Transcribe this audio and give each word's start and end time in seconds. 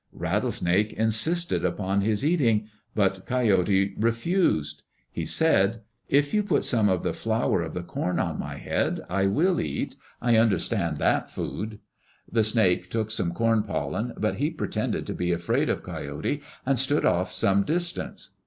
Rattlesnake 0.13 0.93
insisted 0.93 1.63
upon 1.63 2.01
his 2.01 2.25
eating, 2.25 2.67
but 2.95 3.23
Coyote 3.27 3.93
refused. 3.99 4.81
He 5.11 5.27
said, 5.27 5.83
"If 6.09 6.33
you 6.33 6.41
put 6.41 6.63
some 6.63 6.89
of 6.89 7.03
the 7.03 7.13
flower 7.13 7.61
of 7.61 7.75
the 7.75 7.83
corn 7.83 8.17
on 8.17 8.39
my 8.39 8.57
head, 8.57 9.01
I 9.11 9.27
will 9.27 9.61
eat. 9.61 9.95
I 10.19 10.37
understand 10.37 10.97
that 10.97 11.29
food." 11.29 11.77
The 12.31 12.43
snake 12.43 12.89
took 12.89 13.11
some 13.11 13.31
corn 13.31 13.61
pollen, 13.61 14.13
but 14.17 14.37
he 14.37 14.49
pretended 14.49 15.05
to 15.05 15.13
be 15.13 15.31
afraid 15.31 15.69
of 15.69 15.83
Coyote 15.83 16.41
and 16.65 16.79
stood 16.79 17.05
off 17.05 17.31
some 17.31 17.61
distance. 17.61 18.31